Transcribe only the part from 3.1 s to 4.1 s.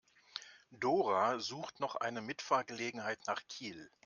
nach Kiel.